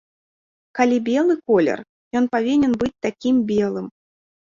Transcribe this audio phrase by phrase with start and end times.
[0.79, 1.79] Калі белы колер,
[2.23, 3.87] ён павінен быць такім белым.